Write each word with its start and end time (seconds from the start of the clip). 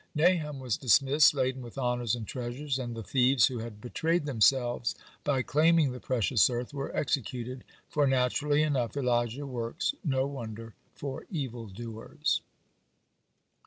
Nahum 0.15 0.59
was 0.59 0.77
dismissed, 0.77 1.35
laden 1.35 1.61
with 1.61 1.77
honors 1.77 2.15
and 2.15 2.25
treasures, 2.25 2.79
and 2.79 2.95
the 2.95 3.03
thieves, 3.03 3.45
who 3.49 3.59
had 3.59 3.79
betrayed 3.79 4.25
themselves 4.25 4.95
by 5.23 5.43
claiming 5.43 5.91
the 5.91 5.99
precious 5.99 6.49
earth, 6.49 6.73
were 6.73 6.91
executed, 6.95 7.63
for, 7.87 8.07
naturally 8.07 8.63
enough, 8.63 8.97
Elijah 8.97 9.45
works 9.45 9.93
no 10.03 10.25
wonder 10.25 10.73
for 10.95 11.27
evil 11.29 11.67
doers. 11.67 12.41